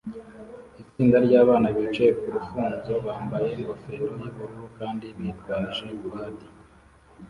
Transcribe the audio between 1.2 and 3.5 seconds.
ryabana bicaye ku rufunzo bambaye